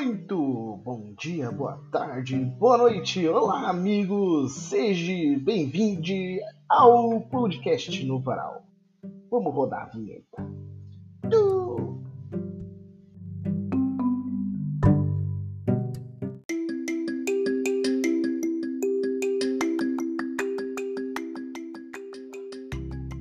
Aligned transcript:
Muito 0.00 0.80
bom 0.84 1.12
dia, 1.18 1.50
boa 1.50 1.76
tarde, 1.90 2.36
boa 2.36 2.78
noite, 2.78 3.26
olá 3.26 3.68
amigos, 3.68 4.52
seja 4.52 5.12
bem-vindo 5.40 6.40
ao 6.68 7.20
podcast 7.22 8.06
no 8.06 8.20
Varal. 8.20 8.62
Vamos 9.28 9.52
rodar 9.52 9.82
a 9.82 9.86
vinheta. 9.86 10.46
Tu. 11.28 12.00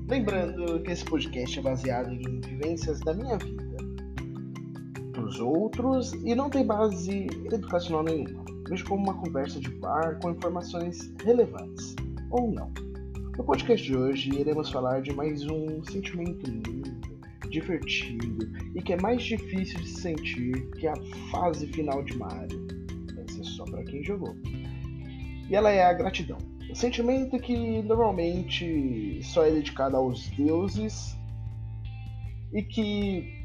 Lembrando 0.08 0.84
que 0.84 0.92
esse 0.92 1.04
podcast 1.06 1.58
é 1.58 1.62
baseado 1.64 2.12
em 2.12 2.40
vivências 2.40 3.00
da 3.00 3.16
minha 3.16 3.36
vida 3.40 3.67
dos 5.28 5.40
outros 5.42 6.14
e 6.14 6.34
não 6.34 6.50
tem 6.50 6.66
base 6.66 7.28
educacional 7.52 8.04
nenhuma. 8.04 8.46
Vejo 8.70 8.86
como 8.86 9.04
uma 9.04 9.14
conversa 9.14 9.60
de 9.60 9.70
bar 9.70 10.18
com 10.22 10.32
informações 10.32 11.14
relevantes, 11.24 11.96
ou 12.32 12.50
não. 12.50 12.72
No 13.38 13.44
podcast 13.44 13.86
de 13.86 13.96
hoje 13.96 14.34
iremos 14.34 14.72
falar 14.72 15.02
de 15.02 15.14
mais 15.14 15.46
um 15.46 15.84
sentimento 15.84 16.50
lindo, 16.50 17.20
divertido 17.50 18.48
e 18.74 18.82
que 18.82 18.94
é 18.94 19.02
mais 19.02 19.22
difícil 19.22 19.80
de 19.80 19.90
sentir 19.90 20.70
que 20.72 20.88
a 20.88 20.96
fase 21.30 21.68
final 21.68 22.04
de 22.04 22.18
Mario. 22.18 22.66
Essa 23.18 23.42
é 23.42 23.44
só 23.44 23.66
para 23.66 23.84
quem 23.84 24.04
jogou. 24.04 24.34
E 25.50 25.56
ela 25.56 25.70
é 25.70 25.84
a 25.84 25.94
gratidão. 25.94 26.38
O 26.70 26.76
sentimento 26.76 27.38
que 27.40 27.82
normalmente 27.82 29.20
só 29.24 29.46
é 29.46 29.52
dedicado 29.52 29.98
aos 29.98 30.30
deuses 30.32 31.16
e 32.54 32.64
que 32.64 33.38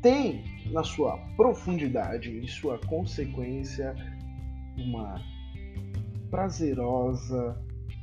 tem 0.00 0.44
na 0.72 0.84
sua 0.84 1.16
profundidade 1.36 2.30
e 2.30 2.48
sua 2.48 2.78
consequência 2.86 3.94
uma 4.76 5.20
prazerosa 6.30 7.56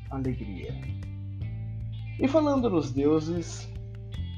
alegria. 0.10 0.74
E 2.20 2.28
falando 2.28 2.70
nos 2.70 2.92
deuses, 2.92 3.70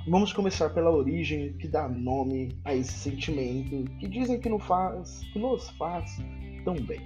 vamos 0.07 0.33
começar 0.33 0.69
pela 0.71 0.91
origem 0.91 1.53
que 1.57 1.67
dá 1.67 1.87
nome 1.87 2.57
a 2.65 2.75
esse 2.75 2.91
sentimento 2.91 3.89
que 3.99 4.07
dizem 4.07 4.39
que 4.39 4.49
nos 4.49 4.63
faz, 4.65 5.21
que 5.31 5.39
nos 5.39 5.69
faz 5.71 6.17
tão 6.63 6.75
bem. 6.75 7.01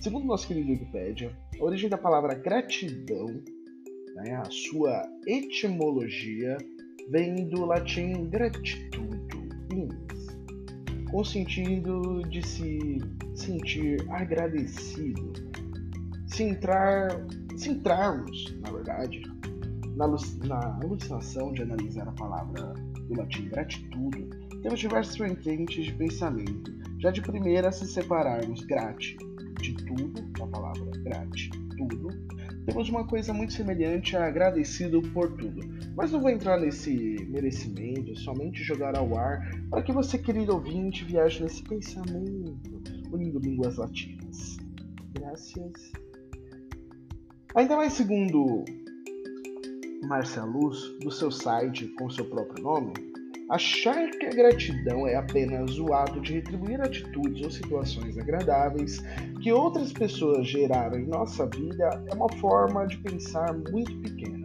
Segundo 0.00 0.26
nosso 0.26 0.46
querido 0.46 0.70
Wikipedia, 0.70 1.32
a 1.58 1.64
origem 1.64 1.88
da 1.88 1.98
palavra 1.98 2.34
gratidão, 2.34 3.26
né, 4.16 4.34
a 4.36 4.50
sua 4.50 5.04
etimologia, 5.26 6.56
vem 7.10 7.48
do 7.48 7.64
latim 7.64 8.28
gratitudo 8.28 9.48
o 11.12 11.24
sentido 11.24 12.22
de 12.28 12.46
se 12.46 12.98
sentir 13.34 14.04
agradecido, 14.10 15.32
se, 16.26 16.42
entrar, 16.42 17.08
se 17.56 17.70
entrarmos, 17.70 18.56
na 18.60 18.70
verdade, 18.70 19.22
na, 19.96 20.06
na 20.46 20.78
alucinação 20.82 21.52
de 21.52 21.62
analisar 21.62 22.08
a 22.08 22.12
palavra 22.12 22.74
do 23.08 23.16
latim 23.16 23.48
gratitude, 23.48 24.28
temos 24.62 24.78
diversas 24.78 25.16
vertentes 25.16 25.86
de 25.86 25.92
pensamento. 25.94 26.76
Já 26.98 27.10
de 27.10 27.22
primeira, 27.22 27.70
se 27.72 27.86
separarmos 27.86 28.64
grati 28.64 29.16
de 29.60 29.74
tudo, 29.74 30.42
a 30.42 30.46
palavra 30.46 30.90
grati, 31.02 31.50
tudo, 31.76 32.08
temos 32.66 32.88
uma 32.90 33.06
coisa 33.06 33.32
muito 33.32 33.52
semelhante 33.52 34.16
a 34.16 34.26
agradecido 34.26 35.00
por 35.00 35.32
tudo. 35.36 35.60
Mas 35.98 36.12
não 36.12 36.20
vou 36.20 36.30
entrar 36.30 36.60
nesse 36.60 37.26
merecimento, 37.28 38.14
somente 38.20 38.62
jogar 38.62 38.96
ao 38.96 39.18
ar 39.18 39.40
para 39.68 39.82
que 39.82 39.90
você, 39.90 40.16
querido 40.16 40.54
ouvinte, 40.54 41.04
viaje 41.04 41.42
nesse 41.42 41.60
pensamento, 41.64 42.80
unindo 43.10 43.40
línguas 43.40 43.78
latinas. 43.78 44.58
Graças. 45.12 45.92
Ainda 47.56 47.74
mais 47.74 47.94
segundo 47.94 48.64
Marcia 50.06 50.44
Luz, 50.44 50.78
do 51.00 51.10
seu 51.10 51.32
site 51.32 51.88
com 51.98 52.08
seu 52.08 52.26
próprio 52.26 52.62
nome, 52.62 52.92
Achar 53.50 54.10
que 54.10 54.26
a 54.26 54.30
gratidão 54.30 55.06
é 55.06 55.16
apenas 55.16 55.78
o 55.78 55.94
ato 55.94 56.20
de 56.20 56.34
retribuir 56.34 56.82
atitudes 56.82 57.42
ou 57.42 57.50
situações 57.50 58.18
agradáveis 58.18 59.02
que 59.42 59.50
outras 59.50 59.90
pessoas 59.90 60.46
geraram 60.46 60.98
em 60.98 61.06
nossa 61.06 61.46
vida 61.46 62.04
é 62.06 62.14
uma 62.14 62.30
forma 62.34 62.86
de 62.86 62.98
pensar 62.98 63.54
muito 63.54 63.96
pequena. 64.00 64.37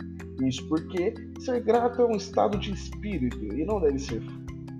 Isso 0.47 0.67
porque 0.67 1.13
ser 1.39 1.61
grato 1.61 2.01
é 2.01 2.05
um 2.05 2.15
estado 2.15 2.57
de 2.57 2.71
espírito 2.71 3.43
e 3.43 3.65
não 3.65 3.79
deve 3.79 3.99
ser 3.99 4.21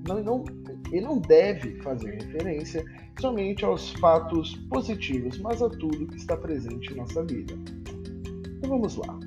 não, 0.08 0.22
não, 0.22 0.44
e 0.92 1.00
não 1.00 1.20
deve 1.20 1.82
fazer 1.82 2.22
referência 2.22 2.86
somente 3.20 3.64
aos 3.64 3.92
fatos 3.94 4.56
positivos, 4.70 5.38
mas 5.40 5.62
a 5.62 5.70
tudo 5.70 6.08
que 6.08 6.18
está 6.18 6.36
presente 6.36 6.92
em 6.92 6.96
nossa 6.96 7.24
vida. 7.24 7.54
Então 8.58 8.70
vamos 8.70 8.96
lá. 8.96 9.20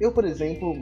Eu, 0.00 0.12
por 0.12 0.24
exemplo, 0.24 0.74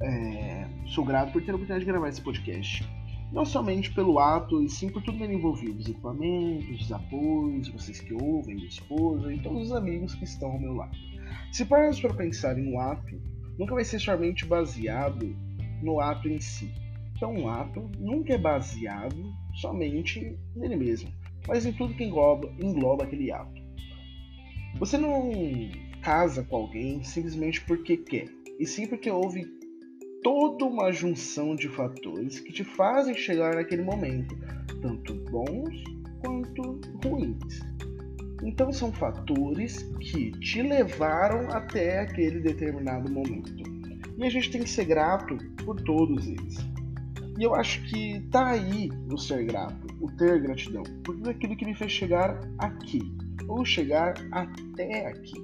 é, 0.00 0.66
sou 0.86 1.04
grato 1.04 1.32
por 1.32 1.42
ter 1.42 1.52
a 1.52 1.54
oportunidade 1.54 1.84
de 1.84 1.90
gravar 1.90 2.08
esse 2.08 2.20
podcast. 2.20 2.88
Não 3.32 3.44
somente 3.44 3.92
pelo 3.92 4.18
ato, 4.18 4.62
e 4.62 4.68
sim 4.68 4.88
por 4.88 5.02
tudo 5.02 5.18
bem 5.18 5.34
envolvido: 5.34 5.78
os 5.78 5.88
equipamentos, 5.88 6.82
os 6.82 6.92
apoios, 6.92 7.68
vocês 7.68 8.00
que 8.00 8.14
ouvem, 8.14 8.54
minha 8.54 8.68
esposa 8.68 9.32
e 9.32 9.38
todos 9.40 9.62
os 9.62 9.72
amigos 9.72 10.14
que 10.14 10.24
estão 10.24 10.52
ao 10.52 10.58
meu 10.58 10.74
lado. 10.74 10.96
Se 11.52 11.64
pararmos 11.64 12.00
para 12.00 12.14
pensar 12.14 12.58
em 12.58 12.72
um 12.72 12.80
ato, 12.80 13.20
nunca 13.58 13.74
vai 13.74 13.84
ser 13.84 13.98
somente 13.98 14.44
baseado 14.44 15.36
no 15.82 16.00
ato 16.00 16.28
em 16.28 16.40
si. 16.40 16.72
Então, 17.16 17.32
um 17.32 17.48
ato 17.48 17.90
nunca 17.98 18.34
é 18.34 18.38
baseado 18.38 19.32
somente 19.54 20.36
nele 20.56 20.76
mesmo, 20.76 21.10
mas 21.46 21.64
em 21.64 21.72
tudo 21.72 21.94
que 21.94 22.04
engloba, 22.04 22.52
engloba 22.58 23.04
aquele 23.04 23.30
ato. 23.30 23.62
Você 24.78 24.98
não 24.98 25.30
casa 26.02 26.42
com 26.42 26.56
alguém 26.56 27.02
simplesmente 27.04 27.60
porque 27.64 27.96
quer, 27.96 28.28
e 28.58 28.66
sim 28.66 28.86
porque 28.86 29.10
houve 29.10 29.46
toda 30.22 30.64
uma 30.64 30.90
junção 30.90 31.54
de 31.54 31.68
fatores 31.68 32.40
que 32.40 32.52
te 32.52 32.64
fazem 32.64 33.14
chegar 33.14 33.54
naquele 33.54 33.82
momento, 33.82 34.36
tanto 34.82 35.14
bons 35.30 35.84
quanto 36.20 36.80
ruins. 37.04 37.73
Então 38.44 38.70
são 38.70 38.92
fatores 38.92 39.82
que 39.98 40.30
te 40.32 40.62
levaram 40.62 41.50
até 41.50 42.00
aquele 42.00 42.40
determinado 42.40 43.10
momento. 43.10 43.64
E 44.18 44.24
a 44.24 44.30
gente 44.30 44.50
tem 44.50 44.62
que 44.62 44.70
ser 44.70 44.84
grato 44.84 45.36
por 45.64 45.80
todos 45.80 46.26
eles. 46.26 46.58
E 47.38 47.42
eu 47.42 47.54
acho 47.54 47.82
que 47.88 48.20
tá 48.30 48.48
aí 48.48 48.90
o 49.10 49.18
ser 49.18 49.44
grato, 49.46 49.86
o 50.00 50.08
ter 50.12 50.40
gratidão, 50.40 50.84
por 51.02 51.16
tudo 51.16 51.30
aquilo 51.30 51.56
que 51.56 51.64
me 51.64 51.74
fez 51.74 51.90
chegar 51.90 52.38
aqui, 52.58 53.02
ou 53.48 53.64
chegar 53.64 54.14
até 54.30 55.06
aqui. 55.08 55.34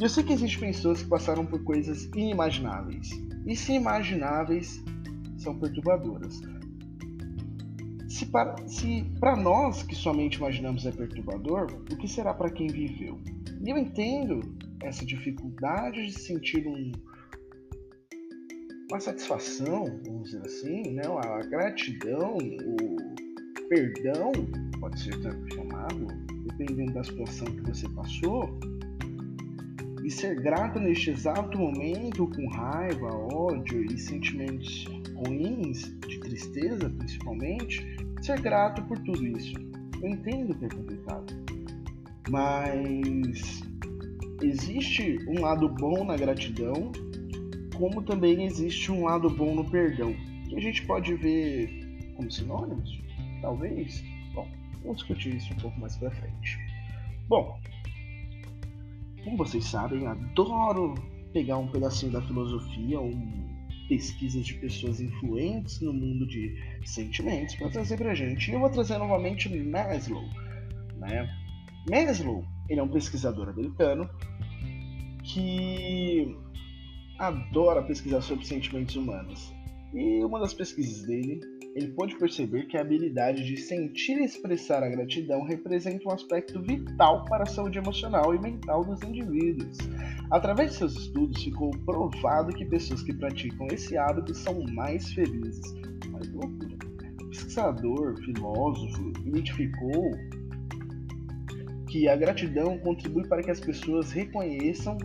Eu 0.00 0.08
sei 0.08 0.22
que 0.22 0.32
existem 0.32 0.68
pessoas 0.68 1.02
que 1.02 1.08
passaram 1.08 1.44
por 1.44 1.64
coisas 1.64 2.04
inimagináveis, 2.14 3.10
e 3.46 3.56
se 3.56 3.72
imagináveis 3.72 4.82
são 5.38 5.58
perturbadoras. 5.58 6.40
Se 8.22 8.26
para, 8.26 8.56
se 8.68 9.04
para 9.18 9.34
nós 9.34 9.82
que 9.82 9.96
somente 9.96 10.36
imaginamos 10.36 10.86
é 10.86 10.92
perturbador, 10.92 11.66
o 11.90 11.96
que 11.96 12.06
será 12.06 12.32
para 12.32 12.50
quem 12.50 12.68
viveu? 12.68 13.18
E 13.60 13.68
eu 13.68 13.76
entendo 13.76 14.40
essa 14.80 15.04
dificuldade 15.04 16.06
de 16.06 16.12
sentir 16.12 16.64
um, 16.68 16.92
uma 18.88 19.00
satisfação, 19.00 19.86
vamos 20.06 20.30
dizer 20.30 20.46
assim, 20.46 20.92
né? 20.92 21.02
a 21.04 21.40
gratidão, 21.48 22.38
o 22.38 23.68
perdão, 23.68 24.30
pode 24.78 25.00
ser 25.00 25.14
chamado, 25.52 26.06
dependendo 26.46 26.92
da 26.92 27.02
situação 27.02 27.48
que 27.48 27.62
você 27.62 27.88
passou, 27.88 28.56
ser 30.12 30.40
grato 30.40 30.78
neste 30.78 31.10
exato 31.10 31.58
momento, 31.58 32.26
com 32.28 32.48
raiva, 32.48 33.08
ódio 33.32 33.84
e 33.84 33.98
sentimentos 33.98 34.84
ruins, 35.14 35.92
de 36.06 36.18
tristeza 36.20 36.88
principalmente, 36.90 37.96
ser 38.20 38.40
grato 38.40 38.82
por 38.84 38.98
tudo 39.00 39.26
isso. 39.26 39.54
Eu 40.00 40.08
entendo 40.08 40.54
que 40.54 40.64
é 40.64 40.68
complicado, 40.68 41.34
mas 42.28 43.62
existe 44.42 45.18
um 45.28 45.40
lado 45.40 45.68
bom 45.68 46.04
na 46.04 46.16
gratidão, 46.16 46.92
como 47.76 48.02
também 48.02 48.44
existe 48.44 48.92
um 48.92 49.04
lado 49.04 49.30
bom 49.30 49.54
no 49.54 49.68
perdão. 49.70 50.14
Que 50.48 50.56
a 50.56 50.60
gente 50.60 50.84
pode 50.86 51.14
ver 51.14 52.12
como 52.16 52.30
sinônimos, 52.30 53.00
talvez. 53.40 54.02
Bom, 54.34 54.48
vamos 54.82 54.98
discutir 54.98 55.36
isso 55.36 55.52
um 55.54 55.56
pouco 55.56 55.80
mais 55.80 55.96
para 55.96 56.10
frente. 56.10 56.58
Bom, 57.28 57.58
como 59.24 59.36
vocês 59.36 59.64
sabem, 59.64 60.06
adoro 60.06 60.94
pegar 61.32 61.58
um 61.58 61.68
pedacinho 61.68 62.12
da 62.12 62.22
filosofia 62.22 63.00
ou 63.00 63.10
pesquisas 63.88 64.46
de 64.46 64.54
pessoas 64.54 65.00
influentes 65.00 65.80
no 65.80 65.92
mundo 65.92 66.26
de 66.26 66.54
sentimentos 66.84 67.54
para 67.56 67.70
trazer 67.70 67.96
para 67.96 68.12
a 68.12 68.14
gente. 68.14 68.50
E 68.50 68.54
eu 68.54 68.60
vou 68.60 68.70
trazer 68.70 68.98
novamente 68.98 69.48
Maslow. 69.48 70.24
Né? 70.96 71.28
Maslow 71.88 72.44
ele 72.68 72.80
é 72.80 72.82
um 72.82 72.88
pesquisador 72.88 73.48
americano 73.48 74.08
que 75.22 76.36
adora 77.18 77.82
pesquisar 77.82 78.20
sobre 78.22 78.46
sentimentos 78.46 78.96
humanos. 78.96 79.52
E 79.92 80.24
uma 80.24 80.40
das 80.40 80.54
pesquisas 80.54 81.06
dele 81.06 81.40
ele 81.74 81.88
pôde 81.88 82.16
perceber 82.16 82.66
que 82.66 82.76
a 82.76 82.82
habilidade 82.82 83.44
de 83.44 83.56
sentir 83.56 84.18
e 84.18 84.24
expressar 84.24 84.82
a 84.82 84.88
gratidão 84.88 85.42
representa 85.42 86.08
um 86.08 86.12
aspecto 86.12 86.60
vital 86.60 87.24
para 87.24 87.44
a 87.44 87.46
saúde 87.46 87.78
emocional 87.78 88.34
e 88.34 88.38
mental 88.38 88.84
dos 88.84 89.02
indivíduos. 89.02 89.78
Através 90.30 90.72
de 90.72 90.76
seus 90.78 90.96
estudos, 90.96 91.42
ficou 91.42 91.70
provado 91.84 92.52
que 92.52 92.64
pessoas 92.64 93.02
que 93.02 93.12
praticam 93.12 93.66
esse 93.70 93.96
hábito 93.96 94.34
são 94.34 94.62
mais 94.72 95.12
felizes. 95.12 95.74
Mas 96.10 96.30
loucura. 96.32 96.76
O 97.22 97.28
pesquisador, 97.28 98.16
filósofo, 98.22 99.12
identificou 99.24 100.10
que 101.88 102.08
a 102.08 102.16
gratidão 102.16 102.78
contribui 102.78 103.26
para 103.26 103.42
que 103.42 103.50
as 103.50 103.60
pessoas 103.60 104.10
reconheçam 104.12 104.96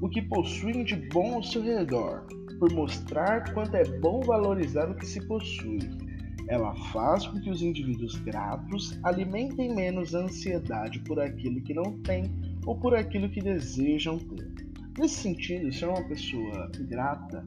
o 0.00 0.08
que 0.08 0.22
possuem 0.22 0.82
de 0.82 0.96
bom 0.96 1.34
ao 1.34 1.42
seu 1.42 1.62
redor, 1.62 2.26
por 2.60 2.70
mostrar 2.74 3.54
quanto 3.54 3.74
é 3.74 3.84
bom 4.00 4.20
valorizar 4.20 4.90
o 4.90 4.94
que 4.94 5.06
se 5.06 5.26
possui. 5.26 5.80
Ela 6.46 6.74
faz 6.92 7.26
com 7.26 7.40
que 7.40 7.48
os 7.48 7.62
indivíduos 7.62 8.16
gratos 8.16 8.98
alimentem 9.02 9.74
menos 9.74 10.14
a 10.14 10.24
ansiedade 10.24 11.00
por 11.00 11.18
aquilo 11.18 11.62
que 11.62 11.72
não 11.72 11.98
têm 12.02 12.30
ou 12.66 12.78
por 12.78 12.94
aquilo 12.94 13.30
que 13.30 13.40
desejam 13.40 14.18
ter. 14.18 14.52
Nesse 14.98 15.22
sentido, 15.22 15.72
ser 15.72 15.86
uma 15.86 16.06
pessoa 16.06 16.70
grata 16.80 17.46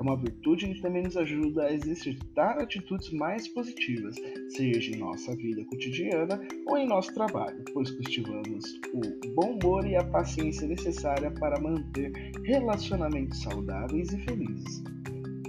é 0.00 0.02
uma 0.02 0.16
virtude 0.16 0.72
que 0.72 0.80
também 0.80 1.02
nos 1.02 1.14
ajuda 1.14 1.64
a 1.64 1.74
exercitar 1.74 2.58
atitudes 2.58 3.12
mais 3.12 3.46
positivas, 3.48 4.16
seja 4.48 4.96
em 4.96 4.98
nossa 4.98 5.36
vida 5.36 5.62
cotidiana 5.66 6.40
ou 6.66 6.78
em 6.78 6.86
nosso 6.86 7.12
trabalho, 7.12 7.62
pois 7.74 7.90
cultivamos 7.90 8.64
o 8.94 9.34
bom 9.34 9.58
humor 9.58 9.86
e 9.86 9.96
a 9.96 10.04
paciência 10.04 10.66
necessária 10.66 11.30
para 11.32 11.60
manter 11.60 12.12
relacionamentos 12.44 13.42
saudáveis 13.42 14.10
e 14.10 14.18
felizes. 14.20 14.82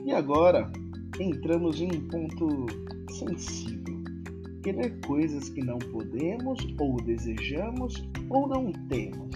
E 0.05 0.11
agora, 0.11 0.69
entramos 1.17 1.79
em 1.79 1.87
um 1.87 2.07
ponto 2.09 2.65
sensível. 3.09 4.03
Querer 4.63 4.99
coisas 5.07 5.47
que 5.47 5.63
não 5.63 5.79
podemos 5.79 6.59
ou 6.77 6.97
desejamos 6.97 8.05
ou 8.29 8.49
não 8.49 8.69
temos. 8.89 9.33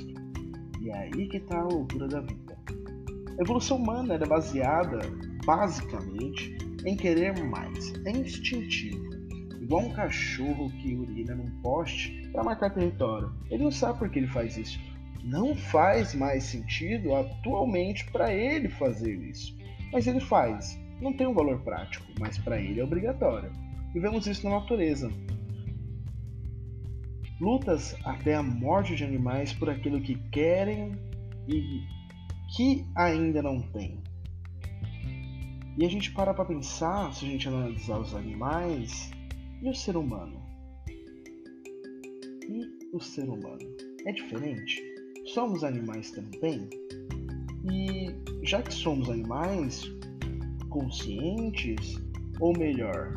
E 0.82 0.90
é 0.90 0.98
aí 0.98 1.30
que 1.30 1.38
está 1.38 1.60
a 1.60 1.64
loucura 1.64 2.10
da 2.10 2.20
vida. 2.20 2.45
A 3.38 3.42
evolução 3.42 3.78
humana 3.78 4.14
é 4.14 4.26
baseada, 4.26 5.00
basicamente, 5.46 6.58
em 6.86 6.96
querer 6.96 7.38
mais. 7.44 7.94
É 8.06 8.12
instintivo. 8.12 9.04
Igual 9.62 9.82
um 9.82 9.94
cachorro 9.94 10.72
que 10.82 10.96
urina 10.96 11.36
num 11.36 11.50
poste 11.62 12.30
para 12.32 12.44
marcar 12.44 12.70
território. 12.70 13.34
Ele 13.50 13.64
não 13.64 13.72
sabe 13.72 14.00
por 14.00 14.10
que 14.10 14.20
ele 14.20 14.28
faz 14.28 14.56
isso. 14.56 14.80
Não 15.22 15.54
faz 15.54 16.16
mais 16.16 16.44
sentido 16.44 17.14
atualmente 17.14 18.10
para 18.12 18.34
ele 18.34 18.70
fazer 18.70 19.16
isso. 19.16 19.58
Mas 19.92 20.08
ele 20.08 20.22
faz. 20.22 20.80
Não 21.02 21.12
tem 21.12 21.28
um 21.28 21.34
valor 21.34 21.60
prático, 21.60 22.06
mas 22.18 22.38
para 22.38 22.62
ele 22.62 22.80
é 22.80 22.84
obrigatório. 22.84 23.52
E 23.94 24.00
vemos 24.00 24.28
isso 24.28 24.48
na 24.48 24.60
natureza. 24.60 25.12
Lutas 27.42 27.98
até 28.06 28.36
a 28.36 28.44
morte 28.44 28.96
de 28.96 29.04
animais 29.04 29.52
por 29.52 29.70
aquilo 29.70 30.00
que 30.00 30.16
querem 30.30 30.94
e 31.48 31.95
que 32.56 32.86
ainda 32.96 33.42
não 33.42 33.62
tem. 33.62 34.02
E 35.78 35.86
a 35.86 35.90
gente 35.90 36.14
para 36.14 36.34
para 36.34 36.46
pensar, 36.46 37.14
se 37.14 37.26
a 37.26 37.28
gente 37.28 37.50
analisar 37.50 38.00
os 38.00 38.16
animais 38.16 39.12
e 39.62 39.70
o 39.70 39.76
ser 39.76 39.98
humano. 39.98 40.42
E 42.48 42.96
o 42.96 43.02
ser 43.02 43.28
humano 43.28 43.60
é 44.06 44.12
diferente? 44.14 44.82
Somos 45.34 45.66
animais 45.66 46.12
também? 46.12 46.70
E 47.70 48.16
já 48.44 48.62
que 48.62 48.74
somos 48.74 49.10
animais 49.10 49.92
conscientes, 50.70 52.02
ou 52.40 52.58
melhor, 52.58 53.12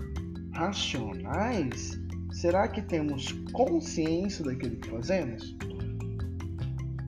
racionais, 0.52 2.00
será 2.32 2.66
que 2.66 2.82
temos 2.82 3.30
consciência 3.52 4.44
daquilo 4.44 4.76
que 4.76 4.88
fazemos? 4.88 5.56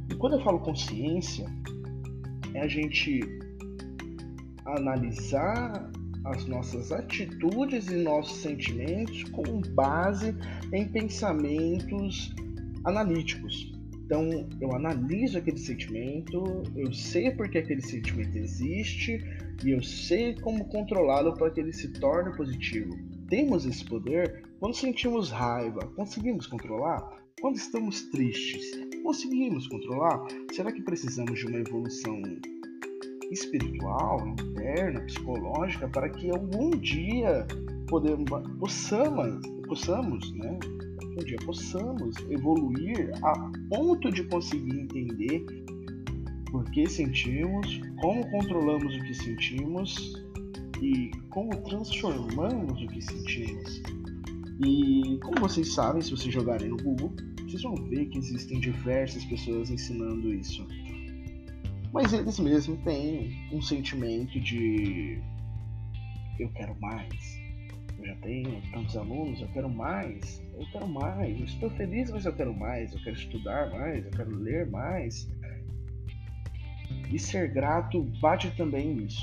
E 0.09 0.15
quando 0.15 0.35
eu 0.35 0.44
falo 0.44 0.61
consciência, 0.61 1.60
a 2.61 2.69
gente 2.69 3.21
analisar 4.67 5.91
as 6.25 6.45
nossas 6.47 6.93
atitudes 6.93 7.89
e 7.89 7.97
nossos 7.97 8.39
sentimentos 8.39 9.25
com 9.25 9.62
base 9.75 10.35
em 10.73 10.87
pensamentos 10.87 12.35
analíticos. 12.85 13.73
Então, 14.05 14.49
eu 14.61 14.75
analiso 14.75 15.39
aquele 15.39 15.59
sentimento, 15.59 16.62
eu 16.77 16.93
sei 16.93 17.31
porque 17.31 17.59
aquele 17.59 17.81
sentimento 17.81 18.37
existe 18.37 19.25
e 19.65 19.71
eu 19.71 19.83
sei 19.83 20.35
como 20.41 20.65
controlá-lo 20.67 21.35
para 21.35 21.51
que 21.51 21.61
ele 21.61 21.73
se 21.73 21.93
torne 21.95 22.37
positivo. 22.37 22.91
Temos 23.29 23.65
esse 23.65 23.85
poder 23.85 24.43
quando 24.59 24.75
sentimos 24.75 25.31
raiva, 25.31 25.81
conseguimos 25.97 26.47
controlar? 26.47 27.01
Quando 27.41 27.57
estamos 27.57 28.11
tristes, 28.11 28.90
conseguimos 29.02 29.67
controlar? 29.69 30.26
Será 30.52 30.73
que 30.73 30.82
precisamos 30.82 31.38
de 31.38 31.47
uma 31.47 31.58
evolução 31.58 32.23
espiritual, 33.31 34.26
interna, 34.29 35.00
psicológica, 35.02 35.88
para 35.88 36.08
que 36.08 36.31
algum 36.31 36.70
dia 36.70 37.47
podemos, 37.88 38.29
possamos, 38.58 39.47
possamos, 39.67 40.32
né? 40.35 40.58
Um 41.17 41.25
dia 41.25 41.38
possamos 41.44 42.17
evoluir 42.29 43.11
a 43.23 43.50
ponto 43.69 44.11
de 44.11 44.25
conseguir 44.25 44.81
entender 44.81 45.44
por 46.50 46.64
que 46.70 46.88
sentimos, 46.88 47.81
como 48.00 48.29
controlamos 48.31 48.94
o 48.97 49.00
que 49.00 49.14
sentimos 49.14 50.20
e 50.81 51.11
como 51.29 51.50
transformamos 51.62 52.82
o 52.82 52.87
que 52.88 53.02
sentimos. 53.02 53.82
E 54.64 55.19
como 55.23 55.41
vocês 55.41 55.73
sabem, 55.73 56.02
se 56.02 56.11
vocês 56.11 56.32
jogarem 56.32 56.69
no 56.69 56.76
Google, 56.76 57.12
vocês 57.50 57.62
vão 57.64 57.75
ver 57.75 58.06
que 58.06 58.19
existem 58.19 58.61
diversas 58.61 59.25
pessoas 59.25 59.70
ensinando 59.70 60.32
isso. 60.32 60.67
Mas 61.93 62.12
eles 62.12 62.38
mesmos 62.38 62.79
têm 62.85 63.49
um 63.52 63.61
sentimento 63.61 64.38
de 64.41 65.20
eu 66.38 66.49
quero 66.52 66.81
mais. 66.81 67.41
Eu 67.99 68.06
já 68.06 68.14
tenho 68.17 68.62
tantos 68.70 68.97
alunos, 68.97 69.41
eu 69.41 69.49
quero 69.49 69.69
mais, 69.69 70.41
eu 70.55 70.64
quero 70.70 70.88
mais, 70.88 71.38
eu 71.38 71.44
estou 71.44 71.70
feliz, 71.70 72.11
mas 72.11 72.25
eu 72.25 72.32
quero 72.35 72.55
mais, 72.55 72.93
eu 72.93 73.02
quero 73.02 73.17
estudar 73.17 73.70
mais, 73.70 74.05
eu 74.05 74.11
quero 74.12 74.31
ler 74.37 74.70
mais. 74.70 75.29
E 77.12 77.19
ser 77.19 77.52
grato 77.52 78.05
bate 78.20 78.49
também 78.56 78.94
nisso. 78.94 79.23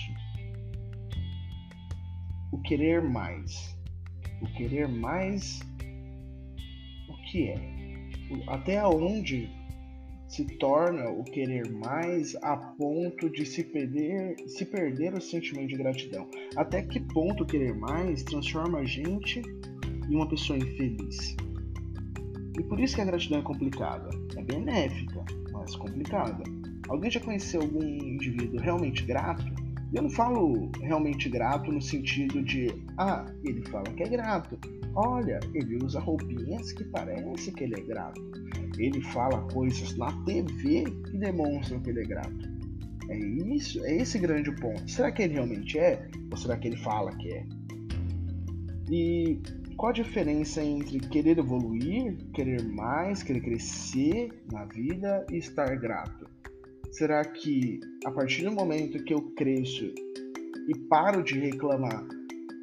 O 2.51 2.61
querer 2.61 3.01
mais. 3.01 3.77
O 4.41 4.47
querer 4.53 4.87
mais 4.89 5.61
o 7.09 7.31
que 7.31 7.47
é? 7.47 7.76
Até 8.47 8.85
onde 8.85 9.49
se 10.27 10.43
torna 10.57 11.09
o 11.09 11.23
querer 11.23 11.71
mais 11.71 12.35
a 12.41 12.57
ponto 12.57 13.29
de 13.29 13.45
se 13.45 13.63
perder, 13.63 14.35
se 14.47 14.65
perder 14.65 15.13
o 15.13 15.21
sentimento 15.21 15.69
de 15.69 15.77
gratidão. 15.77 16.29
Até 16.55 16.81
que 16.81 16.99
ponto 16.99 17.43
o 17.43 17.47
querer 17.47 17.73
mais 17.75 18.23
transforma 18.23 18.79
a 18.79 18.85
gente 18.85 19.41
em 20.09 20.15
uma 20.15 20.27
pessoa 20.27 20.57
infeliz. 20.57 21.35
E 22.59 22.63
por 22.63 22.79
isso 22.79 22.95
que 22.95 23.01
a 23.01 23.05
gratidão 23.05 23.39
é 23.39 23.43
complicada. 23.43 24.09
É 24.35 24.43
benéfica, 24.43 25.23
mas 25.51 25.75
complicada. 25.75 26.43
Alguém 26.89 27.11
já 27.11 27.19
conheceu 27.19 27.61
algum 27.61 27.83
indivíduo 27.83 28.59
realmente 28.59 29.03
grato? 29.03 29.45
Eu 29.93 30.01
não 30.03 30.09
falo 30.09 30.69
realmente 30.81 31.29
grato 31.29 31.71
no 31.71 31.81
sentido 31.81 32.43
de, 32.43 32.67
ah, 32.97 33.25
ele 33.43 33.61
fala 33.69 33.85
que 33.85 34.03
é 34.03 34.07
grato. 34.07 34.59
Olha, 34.93 35.39
ele 35.53 35.77
usa 35.83 35.99
roupinhas 35.99 36.73
que 36.73 36.83
parece 36.85 37.51
que 37.53 37.63
ele 37.63 37.79
é 37.79 37.83
grato. 37.83 38.21
Ele 38.77 39.01
fala 39.01 39.41
coisas 39.53 39.95
na 39.95 40.11
TV 40.23 40.83
que 40.83 41.17
demonstram 41.17 41.79
que 41.79 41.89
ele 41.89 42.01
é 42.01 42.05
grato. 42.05 42.57
É 43.09 43.17
isso, 43.17 43.83
é 43.85 43.95
esse 43.95 44.19
grande 44.19 44.51
ponto. 44.51 44.89
Será 44.89 45.11
que 45.11 45.21
ele 45.21 45.35
realmente 45.35 45.79
é? 45.79 46.09
Ou 46.29 46.37
será 46.37 46.57
que 46.57 46.67
ele 46.67 46.77
fala 46.77 47.15
que 47.15 47.31
é? 47.31 47.45
E 48.91 49.39
qual 49.77 49.91
a 49.91 49.93
diferença 49.93 50.61
entre 50.61 50.99
querer 50.99 51.37
evoluir, 51.37 52.17
querer 52.33 52.63
mais, 52.63 53.23
querer 53.23 53.41
crescer 53.41 54.29
na 54.51 54.65
vida 54.65 55.25
e 55.31 55.37
estar 55.37 55.73
grato? 55.77 56.36
Será 56.97 57.23
que 57.23 57.79
a 58.05 58.09
partir 58.09 58.43
do 58.43 58.51
momento 58.51 59.03
que 59.03 59.13
eu 59.13 59.21
cresço 59.35 59.93
e 60.67 60.75
paro 60.89 61.23
de 61.23 61.37
reclamar 61.39 62.03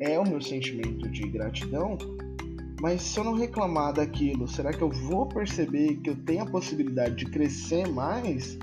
é 0.00 0.18
o 0.18 0.24
meu 0.24 0.40
sentimento 0.40 1.08
de 1.08 1.28
gratidão? 1.28 1.96
Mas 2.82 3.00
se 3.00 3.20
eu 3.20 3.22
não 3.22 3.34
reclamar 3.34 3.92
daquilo, 3.92 4.48
será 4.48 4.72
que 4.72 4.82
eu 4.82 4.90
vou 4.90 5.28
perceber 5.28 5.98
que 5.98 6.10
eu 6.10 6.16
tenho 6.16 6.42
a 6.42 6.50
possibilidade 6.50 7.14
de 7.14 7.26
crescer 7.26 7.86
mais? 7.86 8.58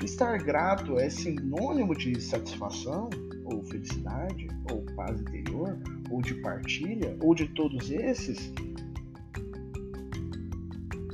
Estar 0.00 0.38
grato 0.38 0.96
é 0.96 1.10
sinônimo 1.10 1.96
de 1.96 2.20
satisfação, 2.20 3.10
ou 3.46 3.64
felicidade, 3.64 4.46
ou 4.70 4.86
paz 4.94 5.20
interior, 5.20 5.76
ou 6.08 6.22
de 6.22 6.34
partilha, 6.34 7.16
ou 7.20 7.34
de 7.34 7.48
todos 7.48 7.90
esses? 7.90 8.52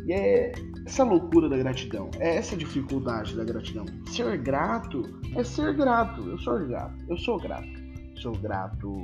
E 0.06 0.12
é 0.12 0.52
essa 0.90 1.04
loucura 1.04 1.48
da 1.48 1.56
gratidão, 1.56 2.10
é 2.18 2.34
essa 2.34 2.56
dificuldade 2.56 3.36
da 3.36 3.44
gratidão. 3.44 3.86
Ser 4.08 4.36
grato 4.38 5.20
é 5.36 5.44
ser 5.44 5.72
grato. 5.76 6.28
Eu 6.28 6.36
sou 6.36 6.66
grato, 6.66 7.04
eu 7.08 7.16
sou 7.16 7.38
grato. 7.38 7.68
Sou 8.16 8.32
grato 8.32 9.00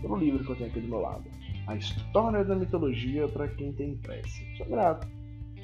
pelo 0.00 0.16
livro 0.16 0.44
que 0.44 0.52
eu 0.52 0.54
tenho 0.54 0.70
aqui 0.70 0.80
do 0.80 0.86
meu 0.86 1.00
lado. 1.00 1.24
A 1.66 1.74
História 1.74 2.44
da 2.44 2.54
Mitologia 2.54 3.26
para 3.26 3.48
quem 3.48 3.72
tem 3.72 3.96
pressa. 3.96 4.42
Sou 4.56 4.66
grato. 4.66 5.08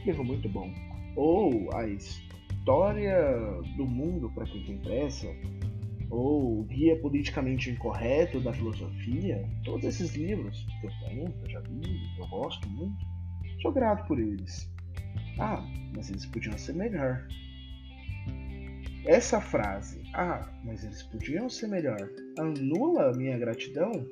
Livro 0.04 0.24
muito 0.24 0.48
bom. 0.48 0.72
Ou 1.14 1.72
A 1.72 1.86
História 1.86 3.16
do 3.76 3.86
Mundo 3.86 4.28
para 4.34 4.46
quem 4.46 4.64
tem 4.64 4.78
pressa. 4.78 5.28
Ou 6.10 6.64
Guia 6.64 7.00
Politicamente 7.00 7.70
Incorreto 7.70 8.40
da 8.40 8.52
Filosofia. 8.52 9.48
Todos 9.64 9.84
esses 9.84 10.16
livros 10.16 10.66
que 10.80 10.86
eu 10.88 10.90
tenho, 11.06 11.32
que 11.32 11.44
eu 11.44 11.50
já 11.50 11.60
li, 11.60 12.00
que 12.16 12.20
eu 12.20 12.26
gosto 12.26 12.68
muito. 12.70 13.06
Sou 13.62 13.72
grato 13.72 14.06
por 14.08 14.18
eles. 14.18 14.69
Ah, 15.40 15.64
mas 15.96 16.10
eles 16.10 16.26
podiam 16.26 16.56
ser 16.58 16.74
melhor. 16.74 17.26
Essa 19.06 19.40
frase, 19.40 20.02
ah, 20.14 20.46
mas 20.62 20.84
eles 20.84 21.02
podiam 21.04 21.48
ser 21.48 21.66
melhor, 21.68 22.10
anula 22.38 23.10
a 23.10 23.12
minha 23.14 23.38
gratidão? 23.38 24.06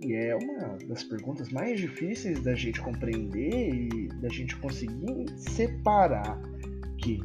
E 0.00 0.14
é 0.14 0.34
uma 0.34 0.78
das 0.88 1.04
perguntas 1.04 1.50
mais 1.50 1.78
difíceis 1.78 2.42
da 2.42 2.54
gente 2.54 2.80
compreender 2.80 3.74
e 3.74 4.08
da 4.22 4.28
gente 4.30 4.56
conseguir 4.56 5.26
separar 5.36 6.40
que 6.96 7.20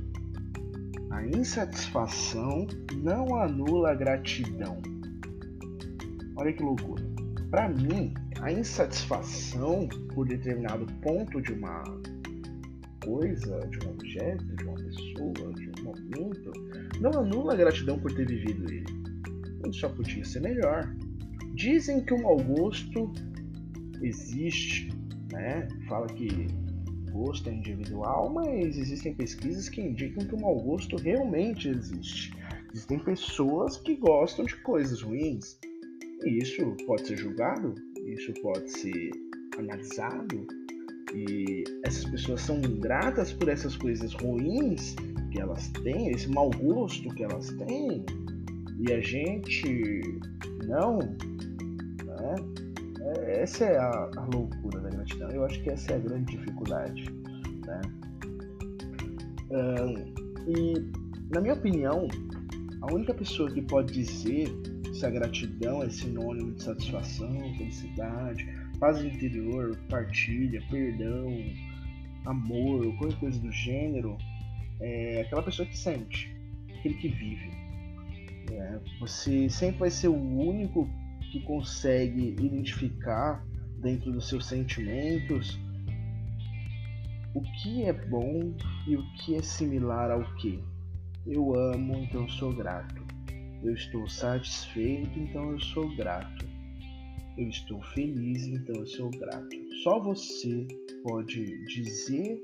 a 1.09 1.25
insatisfação 1.25 2.67
não 3.01 3.35
anula 3.35 3.91
a 3.91 3.95
gratidão. 3.95 4.81
Olha 6.35 6.51
que 6.51 6.61
loucura. 6.61 7.03
Para 7.49 7.69
mim, 7.69 8.13
a 8.41 8.51
insatisfação 8.51 9.87
por 10.13 10.27
determinado 10.27 10.85
ponto 11.01 11.41
de 11.41 11.53
uma 11.53 11.83
coisa, 13.07 13.59
de 13.69 13.87
um 13.87 13.91
objeto, 13.91 14.43
de 14.43 14.63
uma 14.65 14.75
pessoa, 14.75 15.53
de 15.53 15.69
um 15.69 15.83
momento, 15.83 16.51
não 16.99 17.11
anula 17.21 17.53
a 17.53 17.55
gratidão 17.55 17.97
por 17.97 18.13
ter 18.13 18.27
vivido 18.27 18.69
ele. 18.69 18.85
Ele 19.63 19.73
só 19.73 19.87
podia 19.87 20.25
ser 20.25 20.41
melhor. 20.41 20.93
Dizem 21.53 22.03
que 22.03 22.13
o 22.13 22.21
mau 22.21 22.37
gosto 22.37 23.11
existe, 24.01 24.89
né? 25.31 25.67
Fala 25.87 26.07
que 26.07 26.47
gosto 27.11 27.49
é 27.49 27.53
individual, 27.53 28.31
mas 28.31 28.77
existem 28.77 29.13
pesquisas 29.15 29.69
que 29.69 29.81
indicam 29.81 30.27
que 30.27 30.35
o 30.35 30.41
mau 30.41 30.59
gosto 30.59 30.97
realmente 30.97 31.69
existe. 31.69 32.33
Existem 32.73 32.99
pessoas 32.99 33.77
que 33.77 33.95
gostam 33.95 34.45
de 34.45 34.55
coisas 34.57 35.01
ruins. 35.01 35.57
E 36.23 36.39
isso 36.39 36.75
pode 36.85 37.07
ser 37.07 37.17
julgado, 37.17 37.73
isso 38.05 38.33
pode 38.41 38.69
ser 38.71 39.11
analisado, 39.57 40.45
e 41.13 41.63
essas 41.83 42.05
pessoas 42.05 42.41
são 42.41 42.59
gratas 42.61 43.31
por 43.33 43.49
essas 43.49 43.75
coisas 43.75 44.13
ruins 44.13 44.95
que 45.31 45.39
elas 45.39 45.67
têm, 45.83 46.09
esse 46.09 46.29
mau 46.29 46.49
gosto 46.51 47.09
que 47.09 47.23
elas 47.23 47.49
têm, 47.51 48.05
e 48.79 48.91
a 48.91 49.01
gente 49.01 50.19
não, 50.67 50.99
né? 50.99 52.35
É, 52.99 53.41
essa 53.41 53.65
é 53.65 53.77
a, 53.77 54.09
a, 54.17 54.25
loucura 54.33 54.79
da 54.81 54.89
gratidão. 54.89 55.29
Eu 55.31 55.45
acho 55.45 55.61
que 55.63 55.69
essa 55.69 55.93
é 55.93 55.95
a 55.95 55.99
grande 55.99 56.37
dificuldade, 56.37 57.05
né? 57.65 57.81
Um, 59.49 60.13
e 60.49 60.91
na 61.33 61.41
minha 61.41 61.53
opinião, 61.53 62.07
a 62.81 62.93
única 62.93 63.13
pessoa 63.13 63.49
que 63.51 63.61
pode 63.61 63.93
dizer 63.93 64.49
se 64.93 65.05
a 65.05 65.09
gratidão 65.09 65.83
é 65.83 65.89
sinônimo 65.89 66.53
de 66.53 66.63
satisfação, 66.63 67.31
felicidade, 67.57 68.47
paz 68.79 69.03
interior, 69.03 69.77
partilha, 69.89 70.61
perdão, 70.69 71.27
amor, 72.25 72.95
qualquer 72.97 73.19
coisa 73.19 73.39
do 73.39 73.51
gênero, 73.51 74.17
é 74.79 75.21
aquela 75.21 75.43
pessoa 75.43 75.67
que 75.67 75.77
sente, 75.77 76.35
aquele 76.77 76.95
que 76.95 77.09
vive. 77.09 77.51
É, 78.51 78.79
você 78.99 79.49
sempre 79.49 79.79
vai 79.79 79.89
ser 79.89 80.07
o 80.07 80.15
único 80.15 80.89
que 81.31 81.41
consegue 81.41 82.29
identificar 82.29 83.45
dentro 83.81 84.11
dos 84.11 84.27
seus 84.27 84.45
sentimentos 84.45 85.59
o 87.33 87.41
que 87.61 87.83
é 87.83 87.93
bom 87.93 88.55
e 88.87 88.95
o 88.95 89.03
que 89.13 89.35
é 89.35 89.41
similar 89.43 90.09
ao 90.09 90.23
que. 90.35 90.63
Eu 91.25 91.53
amo, 91.55 91.95
então 91.97 92.27
sou 92.29 92.53
grato. 92.53 93.05
Eu 93.63 93.73
estou 93.73 94.07
satisfeito, 94.07 95.19
então 95.19 95.51
eu 95.51 95.59
sou 95.59 95.93
grato. 95.95 96.56
Eu 97.37 97.47
estou 97.49 97.81
feliz, 97.93 98.47
então 98.47 98.75
eu 98.75 98.87
sou 98.87 99.11
grato. 99.11 99.55
Só 99.83 99.99
você 99.99 100.67
pode 101.03 101.65
dizer 101.65 102.41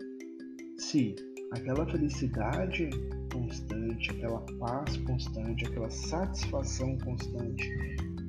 se 0.78 1.16
aquela 1.52 1.86
felicidade 1.88 2.90
constante, 3.32 4.12
aquela 4.12 4.42
paz 4.60 4.98
constante, 4.98 5.66
aquela 5.66 5.90
satisfação 5.90 6.98
constante 7.00 7.68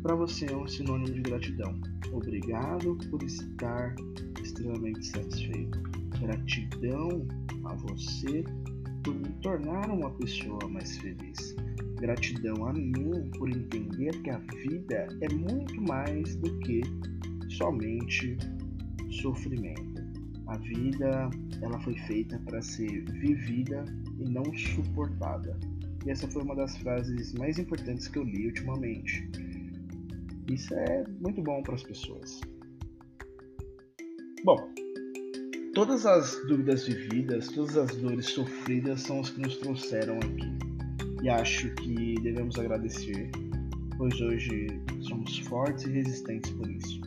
para 0.03 0.15
você 0.15 0.47
é 0.47 0.57
um 0.57 0.67
sinônimo 0.67 1.15
de 1.15 1.21
gratidão. 1.23 1.81
Obrigado 2.13 2.97
por 3.11 3.23
estar 3.23 3.95
extremamente 4.43 5.07
satisfeito. 5.07 5.83
Gratidão 6.21 7.27
a 7.65 7.75
você 7.75 8.45
por 9.05 9.15
me 9.15 9.29
tornar 9.43 9.89
uma 9.91 10.11
pessoa 10.13 10.67
mais 10.69 10.97
feliz. 10.99 11.55
Gratidão 12.01 12.67
a 12.67 12.73
mim 12.73 13.31
por 13.39 13.49
entender 13.49 14.11
que 14.23 14.31
a 14.31 14.39
vida 14.39 15.07
é 15.21 15.33
muito 15.33 15.81
mais 15.83 16.35
do 16.37 16.59
que 16.61 16.81
somente 17.51 18.37
sofrimento. 19.11 20.03
A 20.47 20.57
vida 20.59 21.31
ela 21.63 21.79
foi 21.81 21.97
feita 21.99 22.39
para 22.47 22.61
ser 22.61 23.05
vivida 23.13 23.85
e 24.19 24.29
não 24.29 24.45
suportada. 24.55 25.59
E 26.05 26.11
essa 26.11 26.29
foi 26.29 26.43
uma 26.43 26.57
das 26.57 26.77
frases 26.79 27.33
mais 27.35 27.59
importantes 27.59 28.09
que 28.09 28.19
eu 28.19 28.25
li 28.25 28.47
ultimamente. 28.47 29.31
Isso 30.51 30.75
é 30.75 31.05
muito 31.21 31.41
bom 31.43 31.63
para 31.63 31.75
as 31.75 31.83
pessoas. 31.83 32.41
Bom, 34.45 34.75
todas 35.75 36.07
as 36.07 36.41
dúvidas 36.47 36.87
vividas, 36.87 37.49
todas 37.49 37.77
as 37.77 37.97
dores 37.97 38.27
sofridas 38.27 39.01
são 39.03 39.21
as 39.21 39.31
que 39.31 39.41
nos 39.41 39.57
trouxeram 39.57 40.19
aqui 40.19 40.55
e 41.23 41.29
acho 41.29 41.69
que 41.75 42.15
devemos 42.21 42.57
agradecer, 42.59 43.31
pois 43.99 44.19
hoje 44.21 44.69
somos 45.01 45.39
fortes 45.41 45.85
e 45.85 45.91
resistentes 45.91 46.51
por 46.53 46.71
isso. 46.71 47.01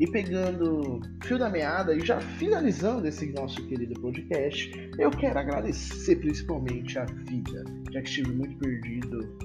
E 0.00 0.06
pegando 0.10 1.00
fio 1.24 1.38
da 1.38 1.48
meada 1.48 1.94
e 1.94 2.04
já 2.04 2.20
finalizando 2.20 3.06
esse 3.06 3.32
nosso 3.32 3.64
querido 3.66 4.00
podcast, 4.00 4.72
eu 4.98 5.10
quero 5.10 5.38
agradecer 5.38 6.16
principalmente 6.16 6.98
a 6.98 7.04
vida, 7.04 7.64
já 7.92 8.02
que 8.02 8.08
estive 8.08 8.32
muito 8.32 8.56
perdido 8.58 9.38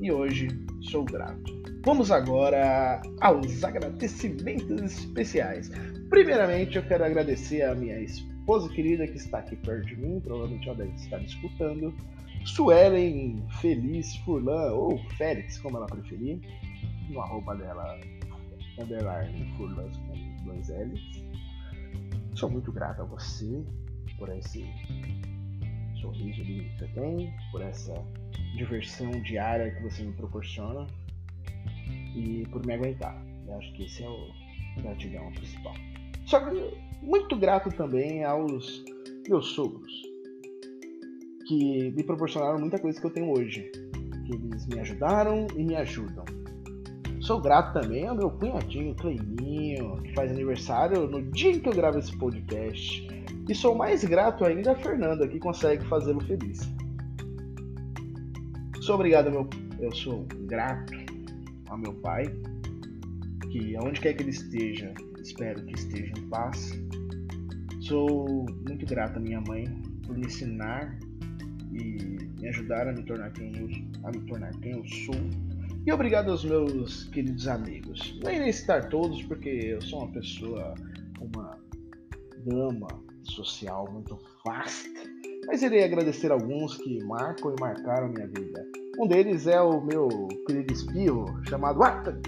e 0.00 0.10
hoje 0.10 0.48
sou 0.82 1.04
grato. 1.04 1.61
Vamos 1.84 2.12
agora 2.12 3.02
aos 3.20 3.64
agradecimentos 3.64 4.80
especiais. 4.80 5.68
Primeiramente, 6.08 6.76
eu 6.76 6.86
quero 6.86 7.04
agradecer 7.04 7.62
a 7.62 7.74
minha 7.74 7.98
esposa 7.98 8.68
querida 8.68 9.04
que 9.04 9.16
está 9.16 9.38
aqui 9.38 9.56
perto 9.56 9.86
de 9.86 9.96
mim, 9.96 10.20
provavelmente 10.20 10.68
ela 10.68 10.78
deve 10.78 10.92
estar 10.92 11.18
me 11.18 11.24
escutando. 11.24 11.92
Suelen 12.44 13.44
Feliz 13.60 14.14
Furlan, 14.18 14.70
ou 14.74 14.96
Félix, 15.18 15.58
como 15.58 15.76
ela 15.76 15.86
preferir, 15.86 16.38
no 17.10 17.20
arroba 17.20 17.56
dela, 17.56 17.98
underline 18.78 19.52
Furlan 19.56 19.90
com 19.90 20.44
dois 20.44 20.68
L's. 20.68 21.24
Sou 22.36 22.48
muito 22.48 22.70
grato 22.70 23.02
a 23.02 23.04
você 23.06 23.60
por 24.18 24.28
esse 24.28 24.64
sorriso 26.00 26.42
lindo 26.44 26.62
que 26.62 26.78
você 26.78 26.86
tem, 26.94 27.34
por 27.50 27.60
essa 27.60 27.92
diversão 28.56 29.10
diária 29.22 29.74
que 29.74 29.82
você 29.82 30.04
me 30.04 30.12
proporciona 30.12 30.86
e 32.14 32.46
por 32.50 32.64
me 32.66 32.74
aguentar. 32.74 33.22
Eu 33.46 33.56
acho 33.58 33.72
que 33.74 33.84
esse 33.84 34.02
é 34.02 34.08
o 34.08 34.28
gratidão 34.82 35.30
principal. 35.32 35.74
Só 36.24 36.40
que 36.40 36.74
muito 37.02 37.36
grato 37.36 37.70
também 37.70 38.24
aos 38.24 38.84
meus 39.28 39.48
sogros 39.48 39.92
que 41.46 41.90
me 41.90 42.02
proporcionaram 42.02 42.58
muita 42.58 42.78
coisa 42.78 43.00
que 43.00 43.06
eu 43.06 43.10
tenho 43.10 43.30
hoje. 43.30 43.70
Que 44.26 44.34
eles 44.34 44.66
me 44.66 44.78
ajudaram 44.80 45.46
e 45.56 45.64
me 45.64 45.74
ajudam. 45.76 46.24
Sou 47.20 47.40
grato 47.40 47.72
também 47.80 48.06
ao 48.06 48.16
meu 48.16 48.30
cunhadinho, 48.30 48.94
Cleininho, 48.94 50.00
que 50.02 50.12
faz 50.14 50.30
aniversário 50.30 51.06
no 51.06 51.22
dia 51.30 51.52
em 51.52 51.60
que 51.60 51.68
eu 51.68 51.72
gravo 51.72 51.98
esse 51.98 52.16
podcast. 52.16 53.06
E 53.48 53.54
sou 53.54 53.74
mais 53.74 54.04
grato 54.04 54.44
ainda 54.44 54.72
a 54.72 54.76
Fernanda, 54.76 55.28
que 55.28 55.38
consegue 55.38 55.84
fazê-lo 55.86 56.20
feliz. 56.20 56.60
Sou 58.80 58.94
obrigado, 58.94 59.30
meu. 59.30 59.48
Eu 59.78 59.92
sou 59.92 60.24
grato 60.46 61.01
ao 61.72 61.78
meu 61.78 61.94
pai, 61.94 62.24
que 63.50 63.74
aonde 63.76 64.00
quer 64.00 64.12
que 64.14 64.22
ele 64.22 64.30
esteja, 64.30 64.92
espero 65.20 65.64
que 65.64 65.74
esteja 65.74 66.12
em 66.18 66.28
paz. 66.28 66.72
Sou 67.80 68.46
muito 68.68 68.86
grato 68.86 69.16
à 69.16 69.20
minha 69.20 69.40
mãe 69.40 69.64
por 70.06 70.16
me 70.16 70.26
ensinar 70.26 70.98
e 71.72 72.18
me 72.38 72.48
ajudaram 72.48 72.90
a 72.90 72.94
me 72.94 73.02
tornar 73.02 73.32
quem 73.32 73.56
eu, 73.56 73.68
a 74.04 74.10
me 74.10 74.20
tornar 74.26 74.50
quem 74.60 74.72
eu 74.72 74.84
sou. 74.86 75.14
E 75.84 75.90
obrigado 75.90 76.30
aos 76.30 76.44
meus 76.44 77.04
queridos 77.04 77.48
amigos. 77.48 78.18
Não 78.22 78.30
irei 78.30 78.52
citar 78.52 78.88
todos 78.88 79.22
porque 79.24 79.48
eu 79.48 79.80
sou 79.80 80.00
uma 80.00 80.12
pessoa 80.12 80.74
uma 81.20 81.58
gama 82.44 82.88
social 83.22 83.88
muito 83.90 84.18
vasta, 84.44 85.00
mas 85.46 85.62
irei 85.62 85.84
agradecer 85.84 86.30
alguns 86.30 86.76
que 86.76 87.02
marcam 87.04 87.54
e 87.56 87.60
marcaram 87.60 88.08
minha 88.08 88.26
vida. 88.26 88.81
Um 89.02 89.06
deles 89.08 89.48
é 89.48 89.60
o 89.60 89.80
meu 89.80 90.28
querido 90.46 90.72
espirro 90.72 91.26
chamado 91.48 91.82
Arthur, 91.82 92.20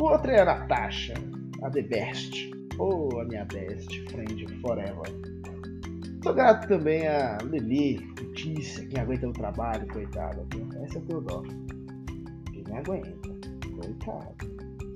O 0.00 0.04
outro 0.06 0.28
é 0.32 0.40
a 0.40 0.44
Natasha, 0.44 1.14
a 1.62 1.70
The 1.70 1.82
Best, 1.82 2.50
ou 2.80 3.20
a 3.20 3.24
minha 3.24 3.44
best 3.44 4.10
friend 4.10 4.44
forever. 4.60 5.04
Sou 6.24 6.34
grato 6.34 6.66
também 6.66 7.06
a 7.06 7.38
Lili, 7.44 8.12
Letícia, 8.20 8.84
quem 8.88 9.00
aguenta 9.00 9.28
o 9.28 9.32
trabalho, 9.32 9.86
coitada. 9.86 10.44
Essa 10.82 10.98
é 10.98 11.02
teu 11.02 11.20
dó. 11.20 11.44
Quem 12.52 12.64
me 12.64 12.76
aguenta, 12.76 13.30
coitado. 13.80 14.34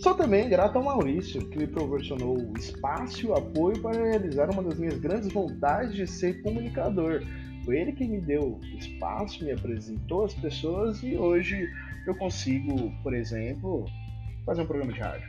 Sou 0.01 0.17
também 0.17 0.49
grato 0.49 0.79
ao 0.79 0.85
Maurício, 0.85 1.49
que 1.49 1.59
me 1.59 1.67
proporcionou 1.69 2.37
o 2.37 2.59
espaço 2.59 3.25
e 3.25 3.29
o 3.29 3.35
apoio 3.35 3.81
para 3.81 4.03
realizar 4.03 4.51
uma 4.51 4.65
das 4.65 4.81
minhas 4.81 4.99
grandes 4.99 5.33
vontades 5.33 5.95
de 5.95 6.09
ser 6.09 6.43
comunicador. 6.43 7.23
Foi 7.67 7.77
ele 7.81 7.93
que 7.93 8.07
me 8.07 8.21
deu 8.21 8.61
espaço, 8.79 9.45
me 9.45 9.51
apresentou 9.51 10.25
as 10.25 10.33
pessoas 10.35 11.03
e 11.03 11.17
hoje 11.17 11.69
eu 12.07 12.15
consigo, 12.15 12.93
por 13.03 13.13
exemplo, 13.13 13.85
fazer 14.47 14.63
um 14.63 14.67
programa 14.67 14.93
de 14.93 15.01
rádio. 15.01 15.29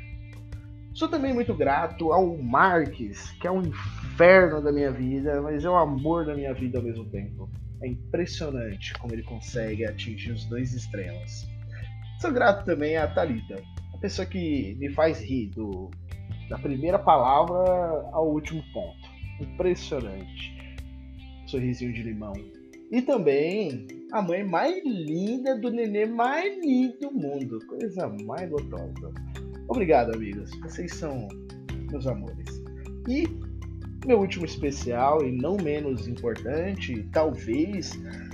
Sou 0.94 1.08
também 1.08 1.34
muito 1.34 1.52
grato 1.56 2.14
ao 2.14 2.38
Marques, 2.38 3.32
que 3.42 3.48
é 3.48 3.52
um 3.52 3.64
inferno 3.64 4.62
da 4.62 4.72
minha 4.72 4.92
vida, 4.92 5.42
mas 5.42 5.66
é 5.66 5.70
o 5.70 5.76
amor 5.76 6.28
da 6.28 6.36
minha 6.36 6.54
vida 6.54 6.78
ao 6.78 6.84
mesmo 6.84 7.06
tempo. 7.06 7.50
É 7.82 7.88
impressionante 7.88 8.94
como 9.00 9.16
ele 9.16 9.24
consegue 9.24 9.84
atingir 9.84 10.32
os 10.32 10.46
dois 10.46 10.76
extremos. 10.76 11.48
Sou 12.22 12.32
grato 12.32 12.66
também 12.66 12.98
a 12.98 13.08
Talita, 13.08 13.56
a 13.96 13.98
pessoa 13.98 14.28
que 14.28 14.76
me 14.76 14.90
faz 14.90 15.20
rir 15.22 15.48
do, 15.56 15.90
da 16.50 16.60
primeira 16.60 17.00
palavra 17.00 17.58
ao 18.12 18.30
último 18.30 18.64
ponto. 18.72 19.10
Impressionante. 19.42 20.67
Sorrisinho 21.48 21.94
de 21.94 22.04
limão. 22.04 22.34
E 22.92 23.02
também 23.02 23.88
a 24.12 24.22
mãe 24.22 24.44
mais 24.44 24.84
linda 24.86 25.58
do 25.58 25.70
nenê 25.72 26.06
mais 26.06 26.58
lindo 26.64 26.98
do 27.00 27.12
mundo. 27.12 27.60
Coisa 27.68 28.08
mais 28.26 28.50
gostosa. 28.50 29.14
Obrigado, 29.68 30.14
amigos. 30.16 30.52
Vocês 30.62 30.94
são 30.94 31.28
meus 31.92 32.08
amores. 32.08 32.62
E 33.08 33.28
meu 34.06 34.20
último 34.20 34.46
especial, 34.46 35.26
e 35.26 35.32
não 35.32 35.58
menos 35.58 36.08
importante, 36.08 37.06
talvez 37.12 37.92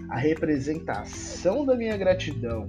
a 0.10 0.18
representação 0.18 1.66
da 1.66 1.76
minha 1.76 1.98
gratidão 1.98 2.68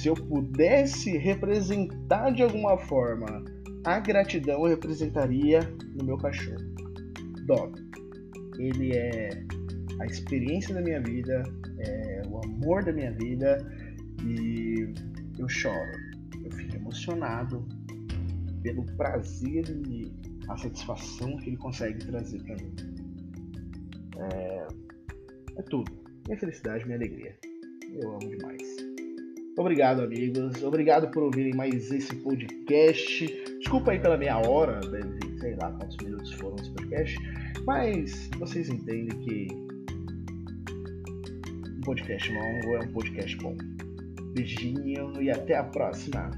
se 0.00 0.08
eu 0.08 0.14
pudesse 0.14 1.18
representar 1.18 2.30
de 2.30 2.42
alguma 2.42 2.78
forma 2.78 3.44
a 3.84 4.00
gratidão, 4.00 4.64
eu 4.64 4.70
representaria 4.70 5.60
no 5.94 6.02
meu 6.02 6.16
cachorro. 6.16 6.56
Dog. 7.44 7.78
Ele 8.58 8.96
é 8.96 9.28
a 10.00 10.06
experiência 10.06 10.74
da 10.74 10.80
minha 10.80 11.00
vida, 11.00 11.42
é 11.78 12.22
o 12.28 12.38
amor 12.38 12.82
da 12.82 12.92
minha 12.92 13.12
vida 13.12 13.58
e 14.24 14.92
eu 15.38 15.48
choro. 15.48 15.92
Eu 16.42 16.50
fico 16.50 16.76
emocionado 16.76 17.66
pelo 18.62 18.84
prazer 18.96 19.64
e 19.86 20.10
a 20.48 20.56
satisfação 20.56 21.36
que 21.36 21.50
ele 21.50 21.56
consegue 21.58 22.04
trazer 22.06 22.42
para 22.42 22.56
mim. 22.56 22.74
É, 24.32 24.66
é 25.58 25.62
tudo. 25.62 25.92
Minha 26.26 26.38
felicidade, 26.38 26.84
minha 26.84 26.96
alegria. 26.96 27.36
Eu 27.92 28.10
amo 28.10 28.20
demais. 28.20 28.76
Obrigado, 29.58 30.00
amigos. 30.00 30.62
Obrigado 30.62 31.10
por 31.10 31.24
ouvirem 31.24 31.54
mais 31.54 31.90
esse 31.90 32.14
podcast. 32.16 33.26
Desculpa 33.58 33.90
aí 33.90 34.00
pela 34.00 34.16
meia 34.16 34.38
hora, 34.38 34.80
deve, 34.80 35.38
sei 35.40 35.54
lá 35.56 35.70
quantos 35.72 35.96
minutos 35.98 36.32
foram 36.34 36.56
esse 36.56 36.70
podcast, 36.70 37.18
mas 37.66 38.30
vocês 38.38 38.70
entendem 38.70 39.18
que 39.18 39.69
um 41.80 41.82
podcast 41.82 42.30
longo 42.30 42.76
é 42.76 42.80
um 42.80 42.92
podcast 42.92 43.36
bom. 43.38 43.56
Beijinho 44.34 45.22
e 45.22 45.30
até 45.30 45.56
a 45.56 45.64
próxima. 45.64 46.30